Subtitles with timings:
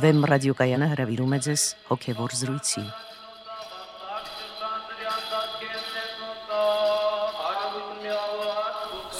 [0.00, 2.82] Վեմ ռադիոկայանը հրավիրում է ձեզ հոգևոր զրույցի։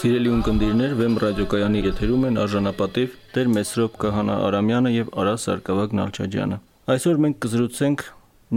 [0.00, 6.60] Սիրելի ունկնդիրներ, Վեմ ռադիոկայանի եթերում են արժանապատիվ Տեր Մեսրոպ Կահանա Արամյանը եւ Արա Սարգսակ Նալչաջյանը։
[6.96, 8.06] Այսօր մենք կզրուցենք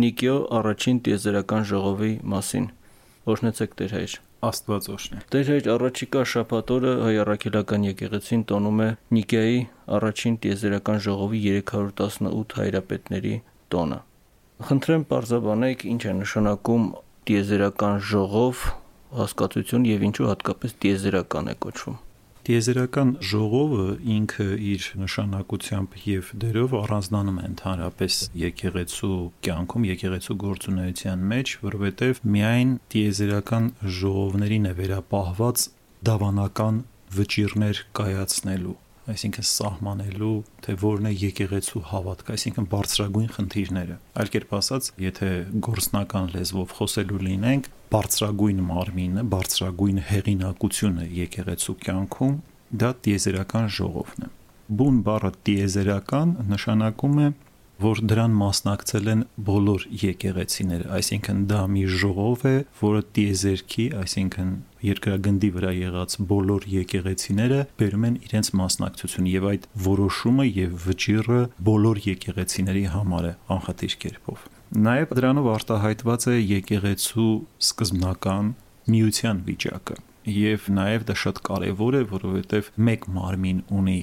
[0.03, 2.69] Նիկիո առաջին տիեզերական ժողովի մասին։
[3.33, 8.87] Օրհնեցեք Տեր հայր։ Աստված օրհնի։ Տեր հայր առաջիկա շաբաթ օրը հայ առաքելական եկեղեցին տոնում է
[9.17, 9.59] Նիկեայի
[9.97, 13.35] առաջին տիեզերական ժողովի 318 հայրապետների
[13.75, 13.99] տոնը։
[14.69, 16.87] Խնդրեմ բարձաբանեք ինչ է նշանակում
[17.29, 18.65] տիեզերական ժողով
[19.23, 21.97] հասկացություն եւ ինչու հատկապես տիեզերական է կոչվում։
[22.43, 23.83] Տիեզերական ժողովը
[24.13, 32.73] ինքը իր նշանակությամբ եւ դերով առանձնանում է ընդհանրապես եկեղեցու կյանքում, եկեղեցու գործունեության մեջ, որովհետեւ միայն
[32.95, 33.69] տիեզերական
[34.01, 35.67] ժողովներին է վերապահված
[36.11, 36.83] դավանական
[37.15, 38.77] վճիրներ կայացնելու
[39.11, 45.29] այսինքն սահմանելու, թե որն է եկեղեցու հավատքը, այսինքն բարձրագույն խնդիրները։ Այլ կերպ ասած, եթե
[45.67, 52.37] գործնական լեզվով խոսելու լինենք, բարձրագույն մարմինը, բարձրագույն հեղինակությունը եկեղեցու կյանքում
[52.83, 54.29] դա տիեզերական ժողովն է։
[54.73, 57.27] Բուն բառը տիեզերական նշանակում է
[57.81, 64.51] որ դրան մասնակցել են բոլոր եկեղեցիները, այսինքն դա մի ժողով է, որը տիեզերքի, այսինքն
[64.83, 72.01] երկրագնդի վրա եղած բոլոր եկեղեցիները բերում են իրենց մասնակցությունը եւ այդ որոշումը եւ վճիռը բոլոր
[72.13, 74.47] եկեղեցիների համար է անխտիր կերպով։
[74.83, 77.33] Նաեւ դրանով արտահայտված է եկեղեցու
[77.67, 78.55] սկզբնական
[78.93, 79.99] միության վիճակը
[80.33, 83.99] եւ նաեւ դա շատ կարեւոր է, որովհետեւ մեկ մարմին ունի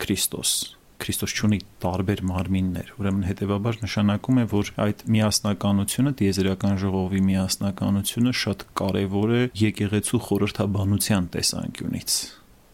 [0.00, 0.58] Քրիստոս
[1.04, 8.66] Քրիստոս ունի տարբեր մարմիններ։ Ուրեմն հետեւաբար նշանակում է, որ այդ միասնականությունը, դիեզերական ժողովի միասնականությունը շատ
[8.82, 12.20] կարևոր է եկեղեցու խորհրդաբանության տեսանկյունից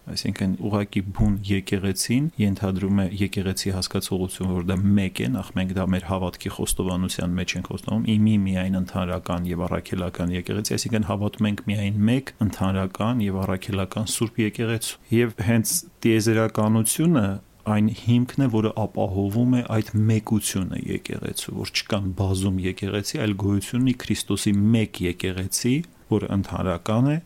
[0.07, 5.87] այսինքն ուղակի բուն եկեղեցին ենթադրում է եկեղեցի հասկացողություն, որ դա մեկ է, նախ մենք դա
[5.95, 11.65] մեր հավատքի խոստովանության մեջ ենք խոստանում, իմի միայն ընդհանրական եւ առաքելական եկեղեցի, այսինքն հավատում ենք
[11.71, 15.75] միայն մեկ ընդհանրական եւ առաքելական Սուրբ եկեղեցու։ Եվ հենց
[16.07, 17.27] տիեզերականությունը
[17.67, 23.83] այն հիմքն է, որը ապահովում է այդ մեկությունը եկեղեցու, որ չկան բազում եկեղեցի, այլ գոյություն
[23.83, 25.75] ունի Քրիստոսի մեկ եկեղեցի,
[26.13, 27.17] որը ընդհանրական է,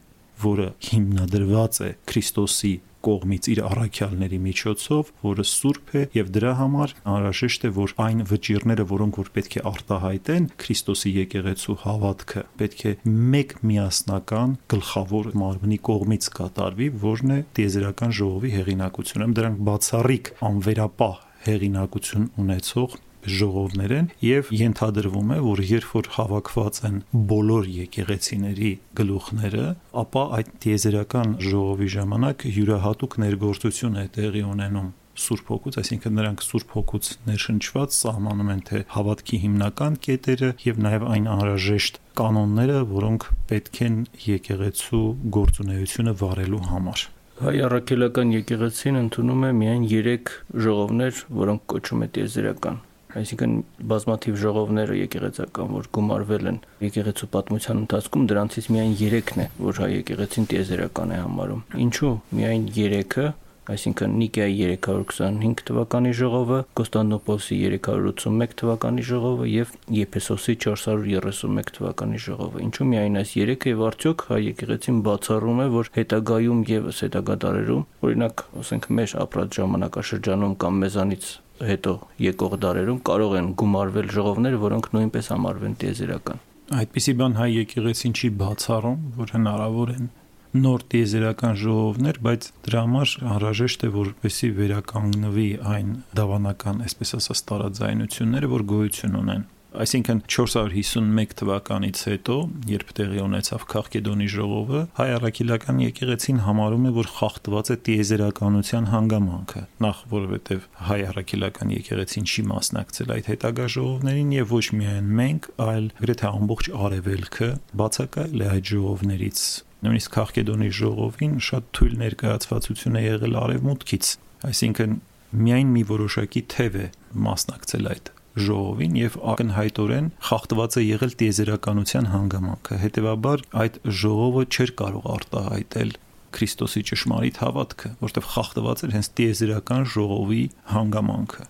[0.41, 2.73] որը հիմնադրված է Քրիստոսի
[3.07, 8.87] կողմից իր առաքյալների միջոցով, որը սուրբ է եւ դրա համար անհրաժեշտ է, որ այն վճիրները,
[8.91, 12.95] որոնք որ պետք է արտահայտեն Քրիստոսի եկեղեցու հավատքը, պետք է
[13.35, 22.27] մեկ միասնական գլխավոր մարմնի կողմից կատարվի, որն է տիեզերական ժողովի հեղինակությունը։ Դրանք բացառիկ անվերապահ հեղինակություն
[22.41, 22.99] ունեցող
[23.41, 29.67] ժողովներ են եւ ենթադրվում է, որ երբ որ հավաքված են բոլոր եկեղեցիների գլուխները,
[30.05, 36.75] ապա այդ տիեզերական ժողովի ժամանակ յուրահատուկ ներգործություն է տեղի ունենում Սուրբ Հոգուց, այսինքն նրանք Սուրբ
[36.77, 43.81] Հոգուց ներշնչված սահմանում են թե հավատքի հիմնական կետերը եւ նաեւ այն անհրաժեշտ կանոնները, որոնք պետք
[43.87, 43.97] են
[44.31, 45.05] եկեղեցու
[45.37, 47.09] գործունեությունը վարելու համար։
[47.41, 50.33] Հայ առաքելական եկեղեցին ընդունում է միայն 3
[50.67, 52.81] ժողովներ, որոնք կոչվում է տիեզերական
[53.19, 53.55] այսինքն
[53.91, 59.91] բազմաթիվ ժողովները եկեղեցական, որ գումարվել են եկեղեցու պատմության ընթացքում, դրանցից միայն 3-ն է, որ հայ
[59.97, 63.27] եկեղեցին տիեզերական է համարում։ Ինչու՞ միայն 3-ը,
[63.71, 72.89] այսինքն Նիկեայի 325 թվականի ժողովը, Կոստանդնոպոլսի 381 թվականի ժողովը եւ Եփեսոսի 431 թվականի ժողովը։ Ինչու
[72.91, 78.45] միայն այս 3-ը եւ արդյոք հայ եկեղեցին բացառում է, որ հետագայում եւս հետագա դարերում, օրինակ,
[78.65, 81.31] ասենք մեր ապրած ժամանակաշրջանում կամ մեզանից
[81.69, 81.93] հետո
[82.25, 86.43] եկող դարերում կարող են գումարվել ժողովներ, որոնք նույնպես համարվեն տիեզերական։
[86.81, 90.11] Այդպիսի բան հայ եկեղեցին չի բացառում, որ հնարավոր են
[90.51, 98.51] նոր տիեզերական ժողովներ, բայց դրա համար անհրաժեշտ է որպեսի վերականգնվի այն դավանական, այսպես ասած, տարաձայնությունները,
[98.51, 102.37] որ գոյություն ունեն Այսինքն 451 թվականից հետո,
[102.67, 109.63] երբ տեղի ունեցավ Քաղկեդոնի ժողովը, հայ առաքելական եկեղեցին համարում է, որ խախտված է տիեզերականության հանգամանքը։
[109.87, 115.91] Նախ որովհետև հայ առաքելական եկեղեցին չի մասնակցել այդ հետագա ժողովներին եւ ոչ միայն մենք, այլ
[116.03, 117.51] գրեթե ամբողջ արևելքը
[117.81, 119.41] բացակայել է այդ ժողովներից
[119.81, 124.11] նույնիսկ Քաղկեդոնի ժողովին շատ թույլ ներկայացվածություն է եղել արևմուտքից
[124.51, 124.97] այսինքն
[125.41, 126.87] միայն մի որոշակի թև է
[127.31, 135.11] մասնակցել այդ ժողովին եւ ակնհայտորեն խախտված է եղել տիեզերականության հանգամանքը։ Հետևաբար այդ ժողովը չէր կարող
[135.17, 135.93] արտահայտել
[136.31, 140.43] Քրիստոսի ճշմարիտ հավատքը, որտեղ խախտված էր հենց տիեզերական ժողովի
[140.77, 141.47] հանգամանքը։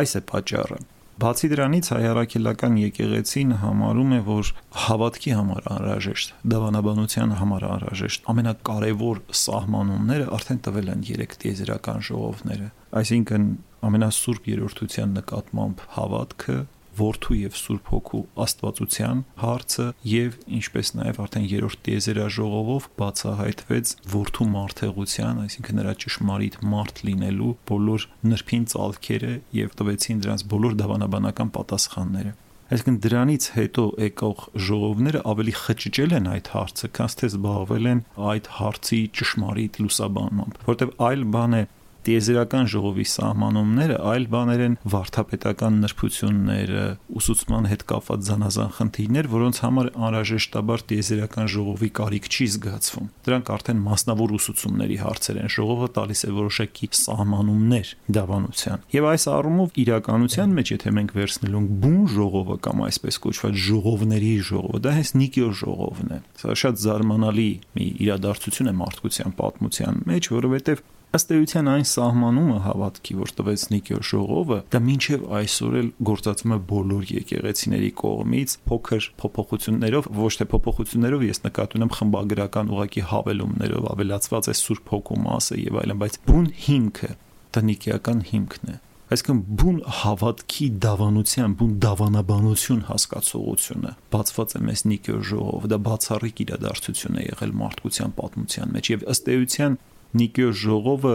[0.00, 0.78] Այս է պատճառը։
[1.14, 4.48] Բացի դրանից հայարակելական եկեղեցին համարում է, որ
[4.84, 12.68] հավատքի համար անհրաժեշտ, դավանաբանության համար անհրաժեշտ ամենակարևոր սահմանումները արդեն տվել են երեք տիեզերական ժողովները։
[12.98, 13.46] Այսինքն
[13.88, 16.58] ամենասուրբ երրորդության նկատմամբ հավատքը
[16.94, 25.42] որդու եւ Սուրբ Հոգու Աստվածության հարցը եւ ինչպես նաեւ արդեն երրորդ տիեզերաժողովով բացահայտվեց որդու մարդեղության,
[25.44, 32.34] այսինքն նրա ճշմարիտ մարդ լինելու բոլոր նրբին ցալքերը եւ տվեցին դրանց բոլոր դավանաբանական պատասխանները։
[32.74, 38.48] Այսինքն դրանից հետո եկող ժողովները ավելի խճճել են այդ հարցը, քան թե զբաղվել են այդ
[38.56, 41.62] հարցի ճշմարիտ լուսաբանմամբ, որտեղ այլ բան է
[42.04, 46.84] տիեզերական ժողովի սահմանումները այլ բաներ են վարթապետական նրբությունները,
[47.20, 53.82] ուսուցման հետ կապված զանազան խնդիրներ, որոնց համար անհրաժեշտաբար տիեզերական ժողովի կարիք չի զգացվում։ Դրանք արդեն
[53.84, 60.72] մասնավոր ուսուցումների հարցեր են։ Ժողովը տալիս է որոշակի սահմանումներ դավանության։ Եվ այս առումով իրականության մեջ,
[60.74, 66.14] եթե մենք վերցնելու ենք բուն ժողովը կամ այսպես կոչված ժողովների ժողովը, դա հենց Նիկիո ժողովն
[66.14, 67.48] է։ Սա շատ զարմանալի
[67.78, 70.84] մի իրադարձություն է մարդկության պատմության մեջ, որովհետև
[71.14, 76.58] ըստ էության այն սահմանումը հավատքի, որ տվեց Նիկիո ժողովը, դա մինչև այսօր էլ գործածում է
[76.72, 84.50] բոլոր եկեղեցիների կողմից փոքր փոփոխություններով, ոչ թե փոփոխություններով, ես նկատի ունեմ խմբագրական ուղակի հավելումներով, ավելացված
[84.50, 87.12] է Սուրբ Հոգու մասը եւ այլն, բայց բուն հիմքը
[87.54, 88.76] դա նիկիական հիմքն է
[89.14, 97.20] այսինքն բուն հավատքի դավանության, բուն դավանաբանություն հասկացողությունը բացված է մեզ Նիկիո ժողով, դա բացառիկ իրադարձություն
[97.20, 99.76] է եղել մարդկության պատմության մեջ եւ ըստ էության
[100.14, 101.14] Նիկիո ժողովը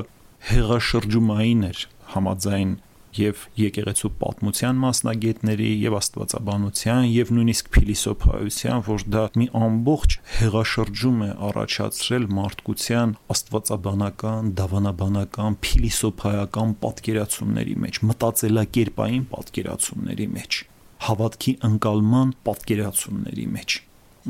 [0.50, 1.82] հեղաշրջումային էր
[2.14, 2.78] համաձայն
[3.20, 11.30] եւ եկեղեցու պատմության մասնագետների եւ աստվածաբանության եւ նույնիսկ փիլիսոփայության, որ դա մի ամբողջ հեղաշրջում է
[11.50, 20.64] առաջացրել մարդկության աստվածաբանական, դավանաբանական, փիլիսոփայական պատկերացումների մեջ, մտածելակերպային պատկերացումների մեջ,
[21.10, 23.84] հավատքի ընկալման պատկերացումների մեջ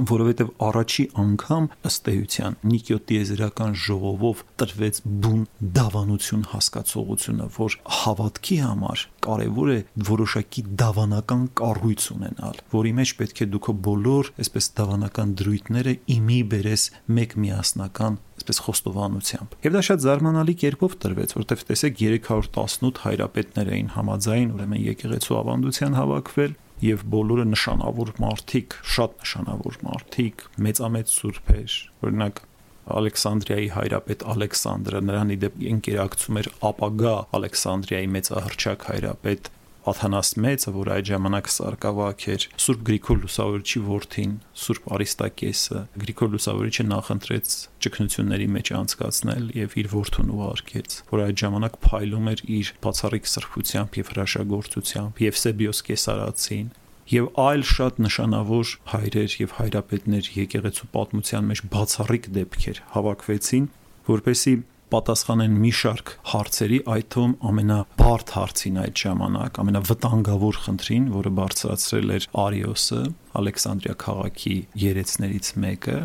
[0.10, 5.42] որովհետև առաջի անգամ ըստ էության Նիկիոտիեզերական ժողովով տրվեց բուն
[5.80, 13.50] դավանություն հասկացողությունը, որ հավատքի համար կարևոր է որոշակի դավանական կառույց ունենալ, որի մեջ պետք է
[13.56, 16.86] դուք բոլոր այսպես դավանական դրույթները իմի բերես
[17.20, 23.90] մեկ միասնական այսպես խոստովանությամբ։ Եվ դա շատ զարմանալի կերպով տրվեց, որտեղ տեսեք 318 հայրապետներ էին
[23.98, 31.76] համաձայն, ուրեմն եկեղեցու ավանդության հավաքվել եւ բոլորը նշանավոր մարդիկ, շատ նշանավոր մարդիկ, մեծամեծ սուրբեր,
[32.08, 32.42] օրինակ
[32.90, 39.50] Ալեքսանդրիայի հայրապետ Ալեքսանդրը նրան իդեպ ընկերակցում էր ապագա Ալեքսանդրիայի մեծահրճակ հայրապետ
[39.90, 44.34] Աթանաս Մեծը, որ այդ ժամանակ սարկավակ էր, Սուրբ Գրիգոր Լուսավորչի որդին,
[44.64, 47.56] Սուրբ Արիստակեսը, Գրիգոր Լուսավորիչը նախընտրեց
[47.86, 54.00] ճգնությունների մեջ անցկացնել եւ իր որդուն ուղարկեց, որ այդ ժամանակ փայլում էր իր բացառիկ սրբությամբ
[54.00, 56.70] եւ հրաշագործությամբ եւ Սեբիոս Կեսարացին
[57.10, 63.66] եւ այլ շատ նշանավոր հայրեր եւ հայրապետներ եկեղեցու պատմության մեջ բացառիկ դեպքեր հավաքվեցին,
[64.10, 64.54] որպեսի
[64.94, 72.28] պատասխանեն մի շարք հարցերի, այդ թվում ամենաբարդ հարցին այդ ժամանակ, ամենավտանգավոր խնդրին, որը բարձրացրել էր
[72.44, 73.02] Արիոսը,
[73.40, 74.58] Ալեքսանդրիա քաղաքի
[74.90, 75.98] երեցներից մեկը,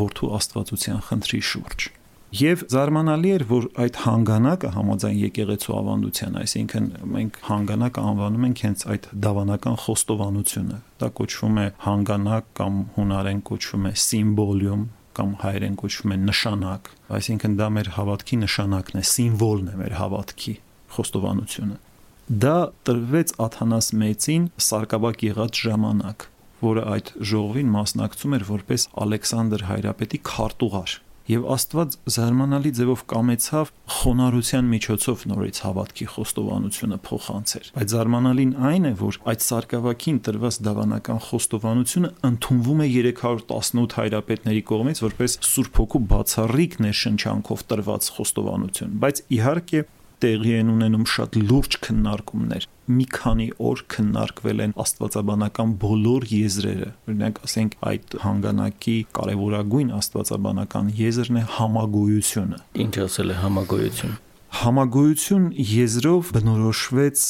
[0.00, 1.90] որդու աստվածության խնդրի շուրջ։
[2.30, 6.84] Եվ զարմանալի էր, որ այդ հանգանակը համաձայն եկեղեցու ավանդության, այսինքն
[7.14, 13.90] մենք հանգանակը անվանում ենք հենց այդ դավանական խոստովանությունը։ Դա կոչվում է հանգանակ կամ հունարեն կոչվում
[13.90, 14.84] է սիմվոլիում,
[15.20, 20.54] կամ հայերեն կոչվում է նշանակ, այսինքն դա մեր հավատքի նշանակն է, սիմվոլն է մեր հավատքի
[20.96, 21.76] խոստովանությունը։
[22.30, 22.56] Դա
[22.88, 26.26] տրվեց Աթանաս մեծին սարկաբակ եղած ժամանակ,
[26.60, 30.96] որը այդ ժողովին մասնակցում էր որպես Ալեքսանդր Հայրապետի քարտուղար
[31.30, 38.92] եւ Աստված զարմանալի ձևով կամեցավ խոնարհության միջոցով նորից հավատքի խոստովանությունը փոխանցեր։ Բայց զարմանալին այն է,
[39.00, 46.76] որ այդ սարկավակին տրված դավանական խոստովանությունը ընդունվում է 318 հայրապետների կողմից որպես Սուրբ Հոգու բացառիկ
[46.86, 49.86] ներշնչանքով տրված խոստովանություն։ Բայց իհարկե
[50.22, 57.38] տեղի են ունենում շատ լուրջ քննարկումներ։ Մի քանի օր քննարկվել են աստվածաբանական բոլոր եզրերը։ Օրինակ,
[57.46, 64.18] ասենք այդ հանգանակի կարևորագույն աստվածաբանական եզրն է համագոյությունը։ Ինչ ասել է համագոյություն?
[64.60, 67.20] Համագոյություն եզրով բնորոշվեց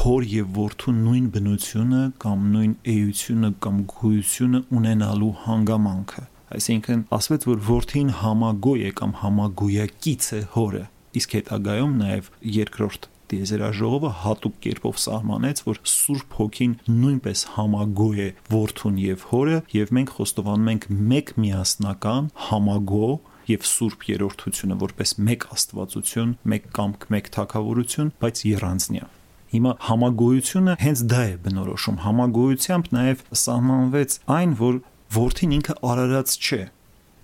[0.00, 6.24] հոր եւ որդու նույն բնությունը կամ նույն էությունը կամ գոյությունը ունենալու հանգամանքը
[6.56, 10.82] այսինքն ասվեց որ որդին համագոյ է կամ համագոյակից է հորը
[11.18, 18.96] իսկ հետագայում նաև երկրորդ տիեզերաժողովը հատուկ կերպով սահմանեց, որ Սուրբ Հոգին նույնպես համագոյ է որդուն
[19.04, 23.10] եւ հորը, եւ մենք խոստովանում ենք մեկ միասնական համագո
[23.50, 29.06] եւ Սուրբ երրորդությունը որպես մեկ Աստվածություն, մեկ կամք, մեկ թակավորություն, բայց երանձնյա։
[29.50, 34.76] Հիմա համագոյությունը հենց դա է բնորոշում։ Համագոյությամբ նաև սահմանվեց այն, որ
[35.10, 36.60] որդին ինքը արարած չէ,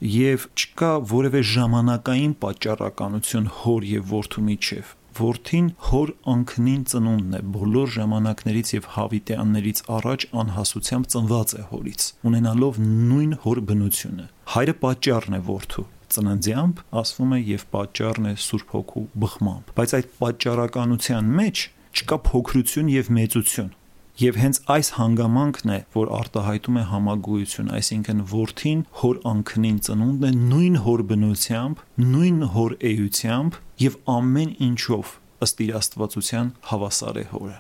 [0.01, 7.93] եւ չկա որևէ ժամանակային պատճառականություն հոր եւ որդու միջև որդին հոր անքնին ծնունդն է բոլոր
[7.97, 14.27] ժամանակներից եւ հավիտյաններից առաջ անհասությամբ ծնված է հորից ունենալով նույն հոր բնությունը
[14.57, 15.87] հայրը պատճառն է որդու
[16.17, 21.65] ծննդյամբ ասվում է եւ պատճառն է Սուրբ Հոգու բխմամբ բայց այդ պատճառականության մեջ
[21.97, 23.73] չկա փոքրություն եւ մեծություն
[24.17, 30.31] Եվ հենց այս հանգամանքն է, որ արտահայտում է համագույություն, այսինքն որդին հոր անքնին ծնունդն է
[30.53, 31.83] նույն հոր բնությամբ,
[32.15, 35.13] նույն հոր էությամբ եւ ամեն ինչով
[35.45, 37.59] ըստ իր աստվածության հավասար է հորը։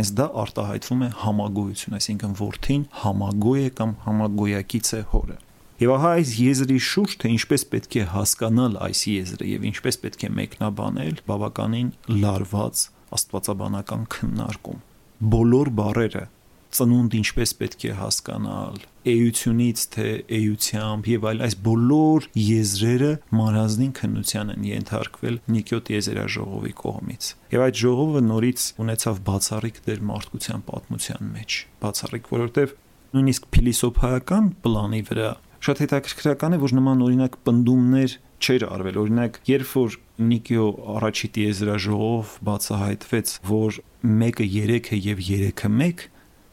[0.00, 5.40] Հենց դա արտահայտվում է համագույություն, այսինքն որդին համագույ է կամ համագույակից է հորը։
[5.84, 10.24] Եվ ահա այս եզրի շուրջ թե ինչպես պետք է հասկանալ այս եզրը եւ ինչպես պետք
[10.24, 11.90] է մեկնաբանել բավականին
[12.24, 12.86] լարված
[13.20, 14.86] աստվածաբանական քննարկում
[15.20, 16.22] բոլոր բարերը
[16.70, 18.76] ծնունդ ինչպես պետք է հասկանալ
[19.10, 20.06] էությունից թե
[20.38, 23.10] էությամբ եւ այլ այս բոլոր եզրերը
[23.40, 30.64] մարազնին քննության են ենթարկվել Նիկոտ Եզերաժողովի կողմից եւ այդ ժողովը նորից ունեցավ բացառիկ դեր մարդկության
[30.70, 32.74] պատմության մեջ բացառիկ որովհետեւ
[33.10, 39.72] նույնիսկ փիլիսոփայական պլանի վրա Շատ հետաքրքրական է, որ նման օրինակ պնդումներ չէր արվել։ Օրինակ, երբ
[39.76, 39.96] որ
[40.30, 40.66] Նիկիո
[40.96, 43.78] առաջի տիեզրաժողով բացահայտվեց, որ
[44.10, 46.04] 1-ը 3 է եւ 3-ը 1,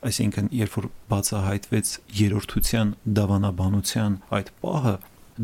[0.07, 4.95] այսինքն երբ որ բացահայտվեց երրորդության դավանաբանության այդ պահը,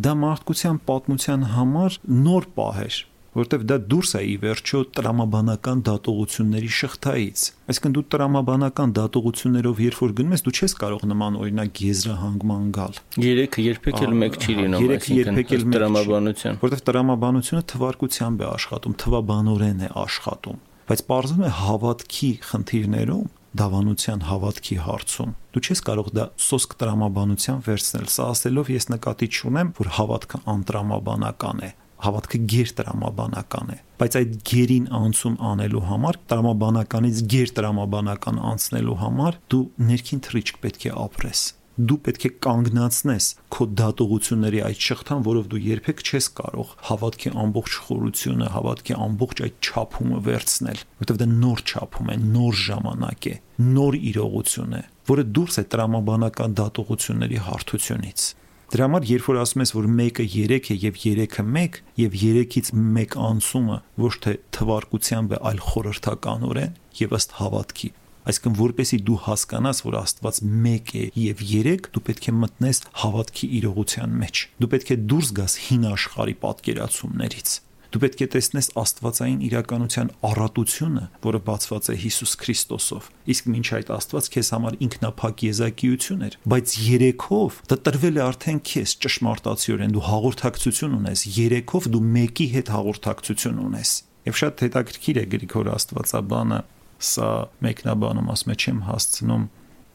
[0.03, 2.99] դա մարդկության պատմության համար նոր պահ էր
[3.33, 10.13] որովհետև դա դուրս է ի վերջո տրամաբանական դատողությունների շղթայից։ Այսինքն դու տրամաբանական դատողություններով երբ որ
[10.19, 14.85] գնում ես, դու չես կարող նման օրինակ եզրահանգման գալ։ Երեքը երբեք էլ մեկ չի լինում,
[14.85, 20.59] երեքը երբեք էլ տրամաբանության, որովհետև տրամաբանությունը թվարկությամբ է աշխատում, թվաբանորեն է աշխատում,
[20.93, 28.07] բայց parzum է հավատքի խնդիրներում դավանության հավատքի հարցում դու չես կարող դա սոսկ տրամաբանության վերցնել
[28.09, 31.69] սա ասելով ես նկատի չունեմ որ հավատքը անտրամաբանական է
[32.05, 40.23] հավատքը գերտրամաբանական է բայց այդ գերին անցում անելու համար տրամաբանականից գերտրամաբանական անցնելու համար դու ներքին
[40.29, 41.43] թրիչք պետք է ապրես
[41.73, 47.77] դու պետք է կանգնացնես քո դատողությունների այդ շղթան, որով դու երբեք չես կարող հավատքի ամբողջ
[47.85, 53.35] խորությունը, հավատքի ամբողջ այդ չափումը վերցնել, որովհետև դա նոր չափում է, նոր ժամանակ է,
[53.73, 58.29] նոր իրողություն է, որը դուրս է տրամաբանական դատողությունների հարթությունից։
[58.73, 62.69] Դրա համար երբ որ ասում ես, որ 1-ը 3 է եւ 3-ը 1 եւ 3-ից
[62.73, 67.89] 1 անցումը ոչ թե թվարկությամբ է, այլ խորհրդականորեն եւ ըստ հավատքի,
[68.23, 73.49] Այսինքն որպեսի դու հասկանաս, որ Աստված 1 է եւ 3, դու պետք է մտնես հավատքի
[73.59, 77.55] իրողության մեջ։ Դու պետք է դուրս գաս հին աշխարհի պատկերացումներից
[77.93, 83.91] դու պետք է տեսնես աստվածային իրականության առատությունը, որը բացված է Հիսուս Քրիստոսով։ Իսկ ոչ այդ
[83.93, 90.05] Աստված քեզ համար ինքնափակ եզակիություն էր, բայց երեքով դա տրվել է արդեն քեզ ճշմարտացիորեն դու
[90.09, 96.59] հաղորդակցություն ունես, երեքով դու մեկի հետ հաղորդակցություն ունես։ Եվ շատ հետաքրքիր է Գրիգոր Աստվածաբանը
[97.03, 97.29] սա
[97.65, 99.47] մեկնաբանում ասում է չեմ հասցնում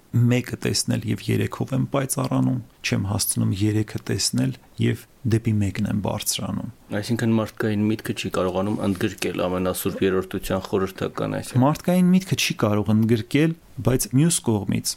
[0.08, 6.70] մեկը տեսնել եւ երեքով եմ պայծառանում, չեմ հասցնում երեքը տեսնել եւ դեպի մեկն եմ բարձրանում։
[6.98, 13.52] Այսինքն մարդկային միտքը չի կարողանում ընդգրկել ամենասուրբ երրորդության խորհրդական այսինքն։ Մարդկային միտքը չի կարող ընդգրկել,
[13.88, 14.94] բայց մյուս կողմից,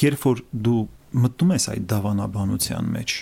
[0.00, 0.82] երբ որ դու
[1.20, 3.14] մտնում ես այդ դավանաբանության մեջ,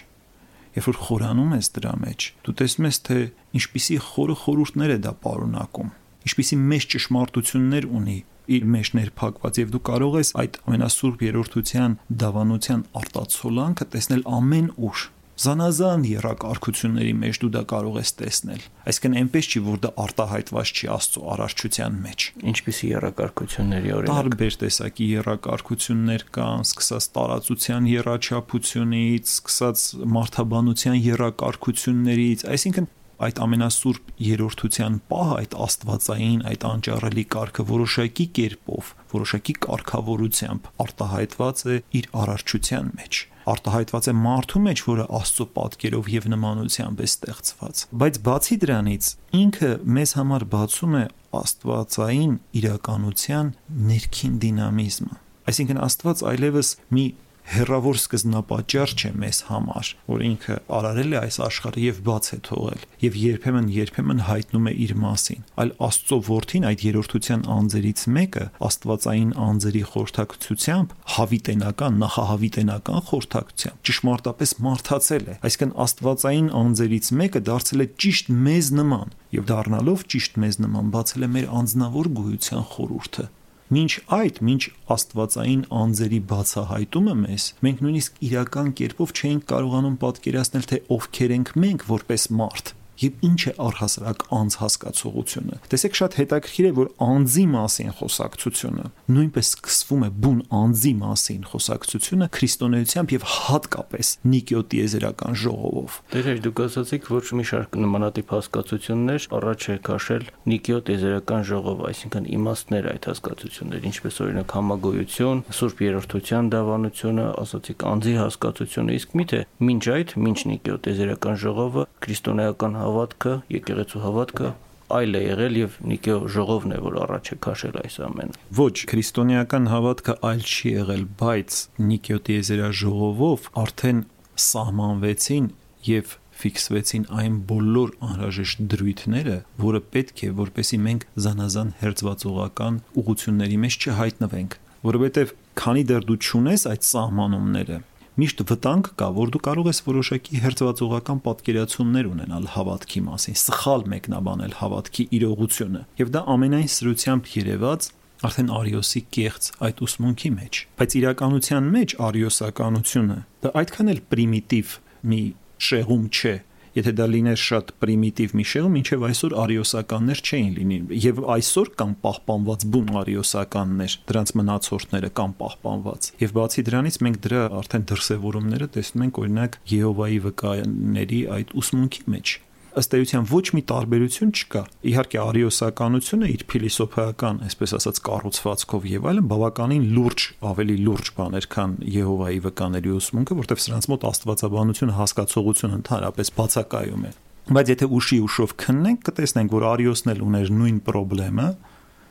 [0.79, 3.21] երբ որ խորանում ես դրա մեջ, դու տեսնում ես թե
[3.59, 5.93] ինչպիսի խորը խորհուրդներ է դա պարունակում,
[6.29, 8.19] ինչպիսի մեծ ճշմարտություններ ունի
[8.57, 15.07] իր մեջ ներփակված եւ դու կարող ես այդ ամենասուրբ երրորդության դավանության արտացոլանքը տեսնել ամեն ուր
[15.39, 20.89] զանազան երակարգությունների մեջ դու դա կարող ես տեսնել այսինքն այնպես չի որ դա արտահայտված չի
[20.95, 29.87] աստծո արարչության մեջ ինչպիսի երակարգությունների օրինակ տարբեր տեսակի երակարգություններ կան սկսած տարածության երաչափությունից սկսած
[30.19, 32.91] մարդաբանության երակարգություններից այսինքն
[33.27, 41.81] այդ ամենասուրբ երրորդության պահը, այդ աստվածային, այդ անճառելի կարգը որոշակի կերպով, որոշակի կարգավորությամբ արտահայտված է
[41.99, 48.19] իր արարչության մեջ արտահայտված է մարդու մեջ, որը Աստծո պատկերով եւ նմանությամբ է ստեղծված։ Բայց
[48.29, 49.09] բացի դրանից,
[49.39, 51.05] ինքը մեզ համար բացում է
[51.39, 53.51] աստվածային իրականության
[53.89, 55.17] ներքին դինամիզմը։
[55.49, 57.05] Այսինքն Աստված այլևս մի
[57.49, 62.83] հերավոր սկզբնապատճառ չէ մեզ համար, որ ինքը արարել է այս աշխարհը եւ բաց է թողել
[63.05, 69.33] եւ երբեմն երբեմն հայտնում է իր մասին, այլ Աստծո որդին այդ երրորդության անձերից մեկը Աստվածային
[69.49, 78.33] անձերի խորհրդակցությամբ հավիտենական, նախահավիտենական խորհրդակցությամբ ճշմարտապես մարդացել է, այսինքն Աստվածային անձերից մեկը դարձել է ճիշտ
[78.49, 83.29] մեզ նման եւ դառնալով ճիշտ մեզ նման բացել է մեր անznավոր գոյության խորհուրդը
[83.69, 84.63] Մինչ այդ, մինչ
[84.95, 91.85] աստվածային անձերի բացահայտումը մեզ, մենք նույնիսկ իրական կերպով չէինք կարողանում պատկերացնել, թե ովքեր ենք մենք
[91.93, 92.73] որպես մարդ։
[93.03, 98.87] եւ ինչ է առհասարակ անձ հասկացողությունը։ Տեսեք շատ հետաքրքիր է, որ անձի մասին խոսակցությունը
[99.19, 106.63] նույնպես սկսվում է բուն անձի մասին խոսակցությունը քրիստոնեությամբ եւ հատկապես Նիկիոտ տիեզերական ժողովով։ Դեր դուք
[106.69, 113.09] ասացիք, որ մի շարք նմանատիպ հասկացություններ առաջ է քաշել Նիկիոտ տիեզերական ժողով, այսինքն իմաստներ այդ
[113.09, 120.39] հասկացություններ, ինչպես օրինակ համագոյություն, Սուրբ Երրորդության դավանությունը, ասացիք անձի հասկացությունը, իսկ միթե մինչ այդ, մինչ
[120.49, 124.55] Նիկիոտ տիեզերական ժողովը քրիստոնեական հավատքը, եկեղեցու հավատքը
[124.89, 129.67] այլ է եղել եւ Նիկեո ժողովն է որ առաջ է քաշել այս ամենը։ Ոչ, քրիստոնեական
[129.69, 134.01] հավատքը այլ չի եղել, բայց Նիկեո տիեզերա ժողովով արդեն
[134.49, 135.51] սահմանվեցին
[135.89, 143.79] եւ ֆիքսվեցին այն բոլոր անհրաժեշտ դրույթները, որը պետք է, որպեսի մենք զանազան հերձվածողական ուղությունների մեջ
[143.89, 144.57] չհայտնվենք,
[144.89, 147.79] որովհետեւ քանի դեռ դու ճունես այդ սահմանումները,
[148.19, 154.57] միշտ վտանգ կա, որ դու կարող ես որոշակի հերձվածողական պատկերացումներ ունենալ հավատքի մասին, սխալ մեկնաբանել
[154.59, 157.89] հավատքի իրողությունը, եւ դա ամենայն սրությամբ երևաց
[158.27, 164.73] արդեն Արիոսի կեղծ այդ ուսմունքի մեջ։ Բայց իրականության մեջ արիոսականությունը դա այդքան էլ պրիմիտիվ
[165.13, 165.21] մի
[165.69, 166.35] շեղում չէ,
[166.79, 171.95] Եթե դա լիներ շատ պրիմիտիվ մի շեղում, ինչեւ այսօր արիոսականներ չէին լինի, եւ այսօր կան
[172.05, 179.09] պահպանված բուն արիոսականներ, դրանց մնացորդները կան պահպանված։ Եվ բացի դրանից մենք դրա արդեն դրսևորումները տեսնում
[179.09, 182.39] ենք օրինակ Եհովայի վկաների այդ ուսմունքի մեջ
[182.79, 189.31] ըստ էության ոչ մի տարբերություն չկա։ Իհարկե արիոսականությունը իր փիլիսոփայական, այսպես ասած, կառուցվածքով եւ այլն
[189.33, 196.33] բավականին լուրջ, ավելի լուրջ բաներ, քան Եհովայի վկաների ուսմունքը, որտեղ սրանց մոտ աստվածաբանությունը հասկացողությունը ընդհանրապես
[196.39, 197.13] բացակայում է։
[197.49, 201.49] Բայց եթե ուշի ուշով քննենք, կտեսնենք, որ Արիոսն էլ ուներ նույն խնդրեմը,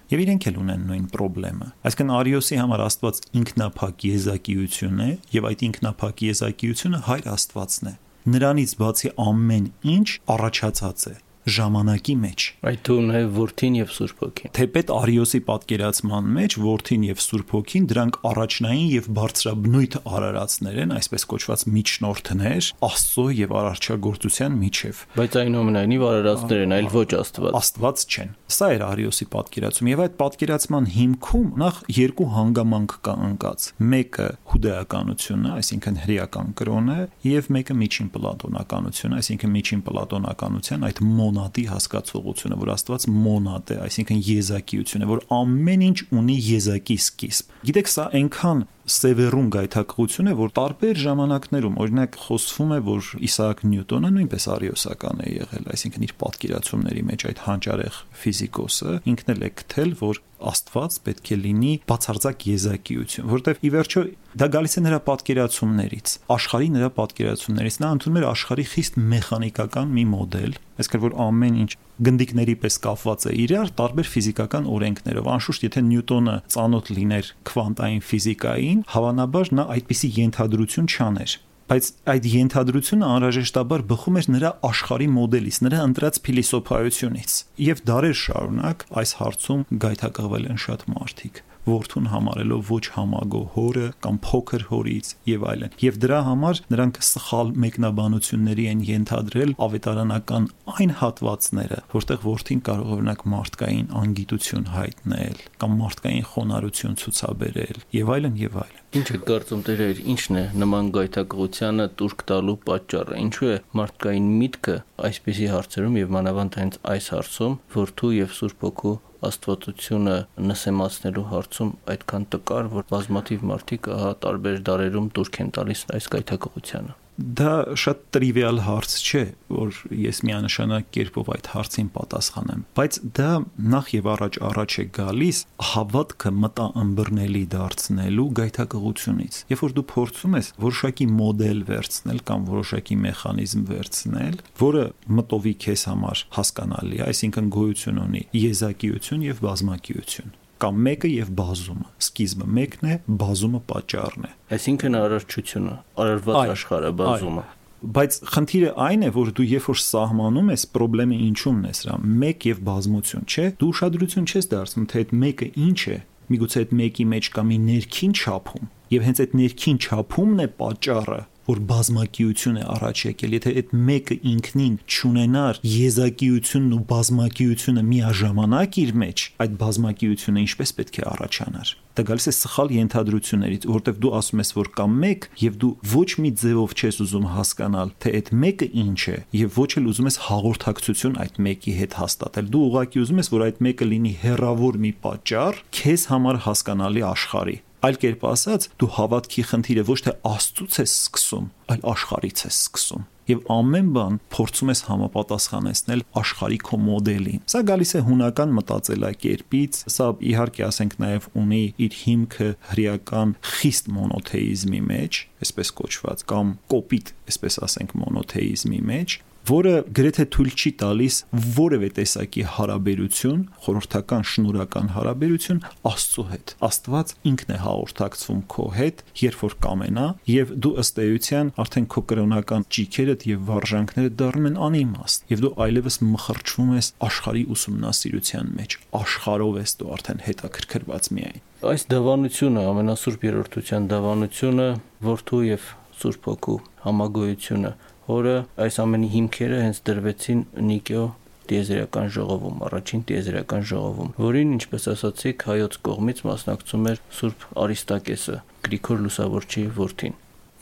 [0.08, 5.64] Եվ իրենք էլ ունեն նույն խնդրեմը։ Այսինքն Արիոսի համար Աստված ինքնափակ եզակիություն է, եւ այդ
[5.68, 7.94] ինքնափակ եզակիությունը հայր Աստվածն է
[8.34, 11.16] նրանից բացի ամեն ինչ առաջացած է
[11.48, 17.22] ժամանակի մեջ։ Այդ թվում է որդին եւ Սուրբ Հոգին։ Թեպետ Արիոսի պատկերացման մեջ որդին եւ
[17.24, 25.02] Սուրբ Հոգին դրանք առաջնային եւ բարձրաբնույթ արարածներ են, այսպես կոչված միջնորդներ Աստծո եւ արարչագործության միջև։
[25.18, 30.18] Բայց այնուամենայնիվ արարածներ են, այլ ոչ Աստված։ Աստված չեն։ Սա էր Արիոսի պատկերացում եւ այդ
[30.18, 38.12] պատկերացման հիմքում նախ երկու հանգամանք կա ընկած։ Մեկը հուդայականությունը, այսինքն հրեական կրոնը, եւ մեկը միջին
[38.18, 45.10] պլատոնականությունը, այսինքն միջին պլատոնականության այդ մոն մոնադի հասկացողությունը, որ Աստված մոնադ է, այսինքն եզակիություն է,
[45.12, 51.80] որ ամեն ինչ ունի եզակի սկիզբ։ Գիտեք, սա այնքան սևերուն գայթակղություն է, որ տարբեր ժամանակներում,
[51.84, 57.42] օրինակ խոսվում է, որ Իսաակ Նյուտոնը նույնպես արիոսական է եղել, այսինքն իր պատկերացումների մեջ այդ
[57.48, 63.72] հանճարեղ ֆիզիկոսը ինքն էլ է գտել, որ Աստված պետք է լինի բացարձակ եզակիություն, որովհետև ի
[63.74, 64.04] վերջո
[64.38, 70.06] դա գալիս է նրա պատկերացումներից, աշխարհի նրա պատկերացումներից։ Նա ընդունում էր աշխարհի խիստ մեխանիկական մի
[70.14, 75.84] մոդել, այսինքն որ ամեն ինչ գնդիկների պես կապված է իրար տարբեր ֆիզիկական օրենքներով։ Անշուշտ, եթե
[75.88, 84.20] Նյուտոնը ծանոթ լիներ քվանտային ֆիզիկային, հավանաբար նա այդպիսի ենթադրություն չաներ բայց այդ ենթադրությունը անհրաժեշտաբար բխում
[84.22, 87.36] էր նրա աշխարհի մոդելից, նրա ընտրած փիլիսոփայությունից։
[87.68, 94.20] Եվ դարեր շարունակ այս հարցում գայթակղվել են շատ մարդիկ որդուն համարելով ոչ համագո հորը կամ
[94.24, 101.82] փոքր հորից եւ այլն։ Եվ դրա համար նրանք սխալ մեկնաբանությունների են ենթադրել ավետարանական այն հատվածները,
[101.98, 108.84] որտեղ որդին կարող օրինակ մարդկային անգիտություն հայտնել կամ մարդկային խոնարհություն ցուցաբերել եւ այլն եւ այլն։
[108.98, 114.78] Ինչ է կարծում դերեր, ինչն է նման գայթակղությանը տուրք տալու պատճառը։ Ինչու է մարդկային միտքը
[115.10, 118.98] այսպիսի հարցերում եւ մանավանդ հենց այս հարցում որդու եւ Սուրբ Հոգու
[119.30, 120.18] աստվածությունը
[120.50, 127.04] նսեմացնելու հարցում այդքան տկար, որ բազմաթիվ մարդիկ ահա տարբեր դարերում դուրք են տալիս այս գայթակղությանը
[127.18, 127.52] դա
[127.82, 133.32] շատ տրիվիալ հարց չէ, որ ես միանշանակ կերպով այդ հարցին պատասխանեմ, բայց դա
[133.74, 135.40] նախ եւ առաջ առաջ է գալիս
[135.72, 143.68] հավատքը մտաըմբռնելի դարձնելու գայթակղությունից։ Երբ որ դու փորձում ես որոշակի մոդել վերցնել կամ որոշակի մեխանիզմ
[143.72, 144.84] վերցնել, որը
[145.18, 151.92] մտովի քեզ համար հասկանալի է, այսինքն գոյություն ունի եզակիություն եւ բազմակիություն կամ մեկը եւ բազումը։
[152.08, 157.46] Սկիզբը մեկն է, բազումը պատճառն է։ Այսինքն արարչությունը, արարված աշխարհը, բազումը
[157.78, 162.48] բայց խնդիրը այն է որ դու երբ որ սահմանում ես խնդրեմը ինչումն է սրա մեկ
[162.50, 165.98] եւ բազմություն չէ դու ուշադրություն չես դարձնում թե այդ մեկը ինչ է
[166.34, 168.66] միգուցե այդ մեկի մեջ կա մի ներքին չափում
[168.98, 174.20] եւ հենց այդ ներքին չափումն է պատճառը որ բազմակիություն է առաջ եկել, եթե այդ մեկը
[174.34, 182.04] ինքնին ճունենար եզակիությունն ու բազմակիությունը միաժամանակ իր մեջ, այդ բազմակիությունը ինչպես պետք է առաջանար դա
[182.06, 186.32] գալիս է սխալ ենթադրություններից, որովհետև դու ասում ես, որ կա մեկ եւ դու ոչ մի
[186.42, 191.18] ձևով չես ուզում հասկանալ, թե այդ մեկը ինչ է եւ ոչ էլ ուզում ես հաղորդակցություն
[191.26, 195.64] այդ մեկի հետ հաստատել։ Դու ուղղակի ուզում ես, որ այդ մեկը լինի հերավոր մի պատճառ
[195.78, 201.46] քեզ համար հասկանալի աշխարհի։ Այլ կերպ ասած, դու հավատքի խնդիրը ոչ թե Աստծուց ես սկսում,
[201.72, 207.92] այլ աշխարից ես սկսում եւ ամեն բան փորձում ես համապատասխանեցնել աշխարհի քո մոդելին։ Սա գալիս
[208.00, 215.74] է հունական մտածելակերպից, սա իհարկե ասենք նաեւ ունի իր հիմքը հրեական խիստ մոնոթեիզմի մեջ, այսպես
[215.82, 221.18] կոչված, կամ կոպիտ, այսպես ասենք մոնոթեիզմի մեջ, որը գրեթե թույլ չի տալիս
[221.56, 229.42] որևէ տեսակի հարաբերություն, խորհրդական շնորհական հարաբերություն Աստծո հետ։ Աստված ինքն է հաղորդակցվում քո հետ, երբ
[229.48, 235.28] որ կամենա, եւ դու ըստ էության արդեն քո կրոնական ճիքերդ եւ վարժանքները դառնում են անիմաստ,
[235.32, 241.84] եւ դու այլևս մխրճվում ես աշխարհի ուսումնասիրության մեջ։ Աշխարհով ես դու արդեն հետաքրքրված միայն։ Այս
[241.90, 244.68] դավանությունը, ամենասուրբ երրորդության դավանությունը,
[245.08, 247.72] որդու եւ Սուրբ Հոգու համագոյությունը
[248.08, 251.06] որը այս ամենի հիմքերը հենց դրվեցին Նիկեո
[251.48, 259.04] տիեզերական ժողովում, առաջին տիեզերական ժողովում, որին, ինչպես ասացիք, հայոց կողմից մասնակցում էր Սուրբ Արիստակեսը, Գրիգոր
[259.06, 260.18] Լուսավորչի որդին։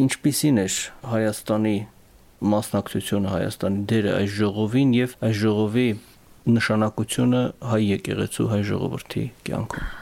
[0.05, 0.77] Ինչպիսին էր
[1.15, 1.75] Հայաստանի
[2.55, 5.88] մասնակցությունը, Հայաստանի դերը այս ժողովին եւ այս ժողովի
[6.55, 9.93] նշանակությունը հայ եկեղեցու հայ ժողովրդի կյանքում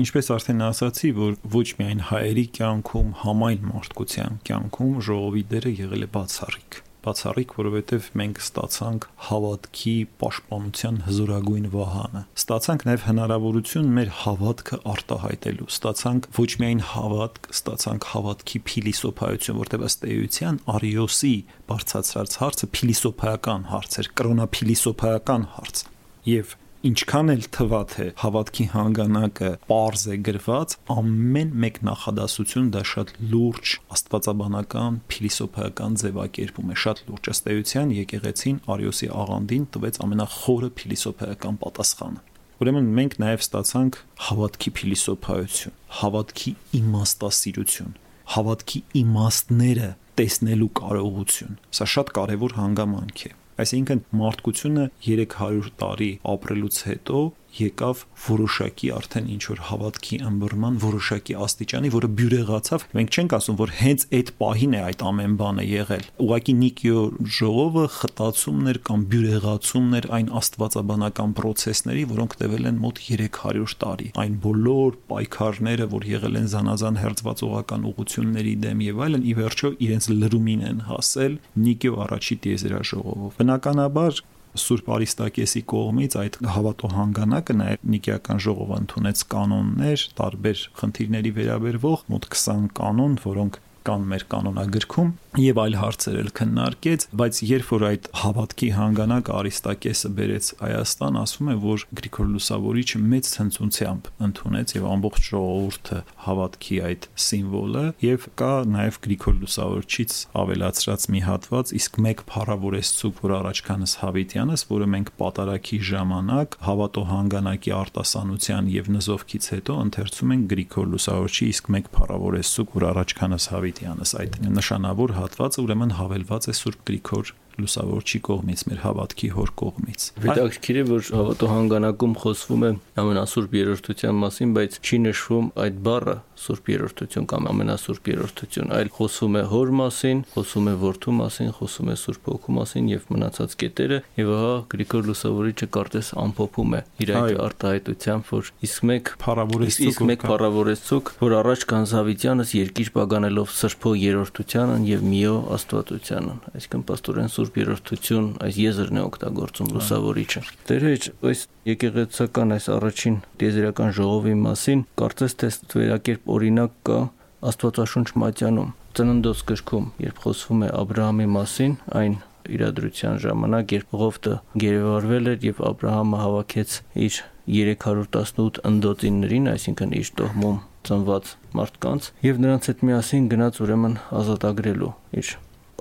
[0.00, 6.08] ինչպես արդեն ասացի, որ ոչ միայն հայերի կյանքում, համայն մարդկության կյանքում ժողովի դերը եղել է
[6.14, 15.68] բացառիկ բացառիկ, որովհետև մենք ստացանք հավատքի պաշտպանության հզորագույն վահանը։ Ստացանք նաև հնարավորություն մեր հավատքը արտահայտելու։
[15.70, 21.34] Ստացանք ոչ միայն հավատք, ստացանք հավատքի փիլիսոփայություն, որտեղ ըստ էության Արիոսի
[21.70, 25.84] բարձացած հարցը փիլիսոփայական հարց էր, կրոնափիլիսոփայական հարց։
[26.30, 33.10] Եվ ինչքան էլ թվա թե հավատքի հանգանակը པարզ է գրված, ամեն մեկ նախադասություն դա շատ
[33.32, 41.60] լուրջ աստվածաբանական, փիլիսոփայական ձևակերպում է, շատ լուրջ ըստ էության եկեղեցին Արիոսի աղանդին տվեց ամենախորը փիլիսոփայական
[41.60, 42.24] պատասխանը։
[42.60, 47.92] Ուրեմն մենք նաև ստացանք հավատքի փիլիսոփայություն, հավատքի իմաստասիրություն,
[48.36, 57.22] հավատքի իմաստները տեսնելու կարողություն։ Սա շատ կարևոր հանգամանք է։ Այսինքն մարդկությունը 300 տարի ապրելուց հետո
[57.58, 63.72] եկավ որոշակի արդեն ինչ որ հավատքի ըմբռնման որոշակի աստիճանի, որը բյուրեղացավ։ Մենք չենք ասում, որ
[63.80, 67.02] հենց այդ պահին է այդ ամեն բանը եղել։ Ուղղակի Նիկիո
[67.40, 74.98] ժողովը խտացումներ կամ բյուրեղացումներ այն աստվածաբանական process-ների, որոնք տևել են մոտ 300 տարի։ Այն բոլոր
[75.10, 80.84] պայքարները, որ եղել են զանազան հերձվածողական ուղությունների դեմ եւ այլն, ի վերջո իրենց լրումին են
[80.90, 84.22] հասել Նիկիո առաջի տիեզերաժողովով։ Բնականաբար
[84.58, 92.26] Սուրբ Արիստակեսի կողմից այդ հավատո հանգանակը նաև Նիկեական ժողովը ընդունեց կանոններ, տարբեր խնդիրների վերաբերվող մոտ
[92.34, 98.06] 20 կանոն, որոնք կան մեր կանոնագրքում եւ այլ հարցեր էլ քննարկեց, բայց երբ որ այդ
[98.18, 105.28] հավատքի հանգանակ Արիստակեսը բերեց Հայաստան, ասում է, որ Գրիգոր Լուսավորիչը մեծ ցնցունցությամբ ընդունեց եւ ամբողջ
[105.30, 113.22] ժողովուրդը հավատքի այդ սիմվոլը եւ կա նաեւ Գրիգոր Լուսավորչից ավելացրած մի հատված, իսկ մեկ փառավորեսցուկ,
[113.22, 120.50] որ առաջքանս Հավիտյանս, որը մենք պատարակի ժամանակ հավատո հանգանակի արտասանության եւ նզովքից հետո ընթերցում ենք
[120.50, 126.82] Գրիգոր Լուսավորչի իսկ մեկ փառավորեսցուկ, որ առաջքանս Հավիտյանս այդ նշանավոր հատվածը ուրեմն հավելված է Սուրբ
[126.90, 132.70] Գրիգոր լուսավորչի կողմից, մեր հավատքի հոր կողմից։ Հետաքրքիր է, որ հավատո հանգանակում խոսվում է
[133.02, 139.36] ամենասուրբ երրորդության մասին, բայց չի նշվում այդ բառը Սուրբ երրորդություն կամ ամենասուրբ երրորդություն, այլ խոսվում
[139.36, 143.98] է հոր մասին, խոսում է որդու մասին, խոսում է Սուրբ Հոգու մասին եւ մնացած կետերը,
[144.20, 150.04] եւ ահա Գրիգոր Լուսավորիչը կարծես ամփոփում է իր այդ արտահայտությամբ, որ իսկ մեկ փառավորեցուկ, իսկ
[150.10, 157.60] մեկ փառավորեցուկ, որ առաջ Կանզավիտյանս երկիր պագանելով Սրբո երրորդությանն եւ Միո Աստվածությանն, այսինքն Պաստորեն Սուրբ
[157.60, 165.36] երրորդություն այս եզրն է օգտագործում լուսավորիչը։ Տերհեջ, այս եկեղեցական այս առաջին տեզերական ժողովի մասին կարծես
[165.40, 165.50] թե
[165.80, 166.99] վերակերպ օրինակ կա
[167.45, 172.13] Աստվածաշունչ Մատյանում ծննդոց գրքում, երբ խոսվում է Աբ รา համի մասին, այն
[172.55, 177.17] իրադրության ժամանակ, երբ Ղովտը գերեվարվել էր եւ Աբ รา համը հավաքեց իր
[177.55, 185.29] 318 ընդոտիններին, այսինքն իր տոհմում ծնված մարդկանց եւ նրանց հետ միասին գնաց ուրեմն ազատագրելու իր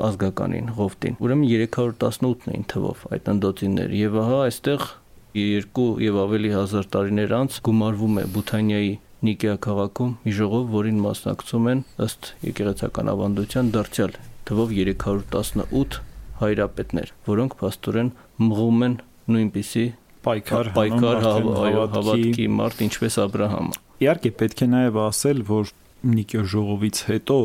[0.05, 4.87] ազգականին Ղովտին։ Ուրեմն 318-ն էին թվով այդ ընդոտիններ եւ ահա այստեղ
[5.35, 11.66] երկու եւ ավելի հազար տարիներ անց գումարվում է Բութանիայի Նիկեա քաղաքում մի ժողով, որին մասնակցում
[11.70, 14.14] են ըստ եկեղեցական ավանդության դարձյալ
[14.48, 15.98] թվով 318
[16.40, 18.96] հայրապետներ, որոնք փաստորեն մղում են
[19.36, 19.86] նույնպիսի
[20.30, 25.74] պայքար պայքար հավատքի մարդ ինչպես Աբ รา համը։ Իհարկե պետք է նաև ասել, որ
[26.10, 27.38] Նիկիո ժողովից հետո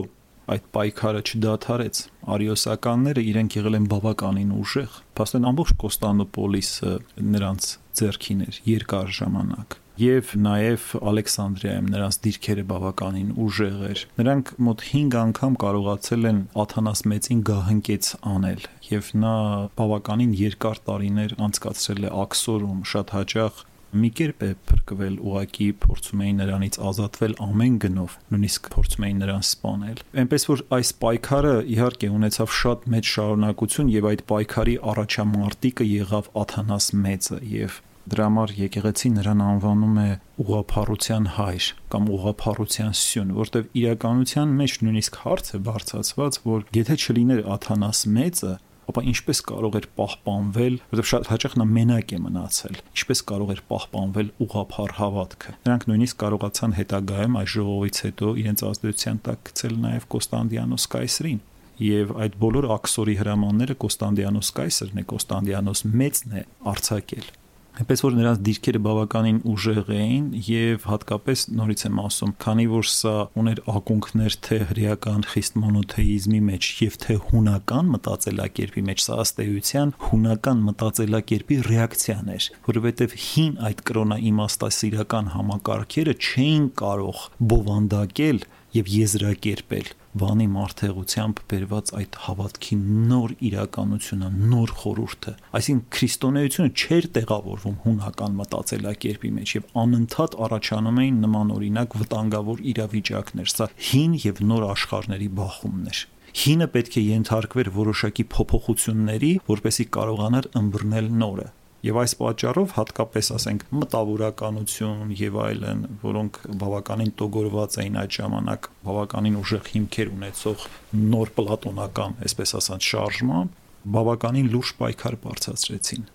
[0.54, 2.00] այդ պայքարը չդադարեց։
[2.34, 6.92] Արիոսականները իրենք եղել են բավականին ուժեղ։ Փաստորեն ամբողջ Կոստանդնուպոլիսը
[7.34, 14.80] նրանց ձեռքին էր երկար ժամանակ եւ նաեւ Ալեքսանդրիայում նրանց դիրքերը բավականին ուժեղ էր։ Նրանք մոտ
[14.86, 19.36] 5 անգամ կարողացել են Աթանաս մեծին գահընկեց անել եւ նա
[19.78, 23.62] բավականին երկար տարիներ անցկացրել է Աքսորում, շատ հաճախ
[24.02, 29.46] մի կերպ է փրկվել ուղակի փորձում էին նրանից ազատվել ամեն գնով նույնիսկ փորձում էին նրան
[29.48, 36.30] սպանել այնպես որ այս պայքարը իհարկե ունեցավ շատ մեծ շարունակություն եւ այդ պայքարի առաջամարտիկը եղավ
[36.44, 40.08] Աթանաս մեծը եւ Դրա համար եկեղեցին նրան անվանում է
[40.42, 47.40] ուղափառության հայր կամ ուղափառության սյուն, որտեղ իրականության մեջ նույնիսկ հարց է բարձրացված, որ եթե չլիներ
[47.54, 48.52] Աթանաս մեծը,
[48.90, 53.62] ապա ինչպես կարող էր պահպանվել, որովհետև շատ հաճախ նա մենակ է մնացել։ Ինչպես կարող էր
[53.70, 60.08] պահպանվել ուղափառ հավատքը։ Նրանք նույնիսկ կարողացան հետագայում այս ժողովից հետո իրենց ազդեցության տակ գցել նաև
[60.14, 61.40] Կոստանդիանոս կայսրին
[61.84, 67.32] եւ այդ բոլոր աքսորի հրամանները Կոստանդիանոս կայսրն է, Կոստանդիանոս մեծն է արցակել։
[67.74, 73.14] Այնպես որ նրանց դիրքերը բավականին ուժեղ էին եւ հատկապես նորից եմ ասում, քանի որ սա
[73.40, 79.94] ուներ ակունքներ թե հրեական խիստ մոնոթեիզմի մեջ եւ թե հունական մտածելակերպի մեջ, սա ըստ էության
[80.04, 88.42] հունական մտածելակերպի ռեակցիան էր, որովհետեւ հին այդ կրոնա իմաստասիրական համակարգերը չէին կարող բովանդակել
[88.78, 92.76] եւ եզրակերպել վանի մարդեղությամբ բերված այդ հավատքի
[93.10, 101.18] նոր իրականությունը, նոր խորուրդը։ Այսինքն քրիստոնեությունը չէր տեղավորվում հունական մտածելակերպի մեջ եւ անընդհատ առաջանում էին
[101.24, 107.68] նման օրինակ վտանգավոր իրավիճակներ։ Սա հին եւ նոր աշխարհների բախումն էր հինը պետք է ենթարկվեր
[107.74, 111.46] որոշակի փոփոխությունների, որպեսի կարողանար ըմբռնել նորը
[111.84, 119.36] Եվ այս պատճառով հատկապես ասենք մտավորականություն եւ այլն, որոնք բավականին տոգորված էին այդ ժամանակ, բավականին
[119.42, 120.64] ուժեղ հիմքեր ունեցող
[121.12, 123.50] նոր պլատոնական, այսպես ասած, շարժման,
[123.98, 126.08] բավականին լուրջ պայքար բարձրացրեցին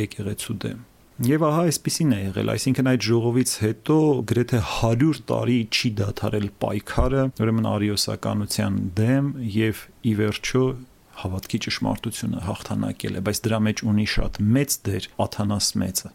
[0.00, 0.86] եկեղեցու դեմ։
[1.20, 3.96] Եվ ահա այսպեսին է եղել, այսինքն այդ ժողովից հետո
[4.30, 9.28] գրեթե 100 տարի չի դադարել պայքարը, ուրեմն արիոսականության դեմ
[9.60, 10.62] եւ ի վերջո
[11.20, 16.10] հավատքի ճշմարտությունը հաղթանակել է, բայց դրա մեջ ունի շատ մեծ դեր Աթանաս մեծը։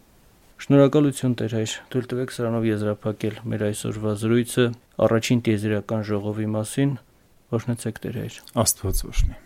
[0.66, 4.68] Շնորհակալություն Տեր հայր, թույլ տվեք սրանով եզրափակել մեր այսօրվա զրույցը
[5.06, 6.94] առաջին տիեզերական ժողովի մասին։
[7.56, 9.45] Օրհնեցեք Տեր հայր։ Աստված օրհնի։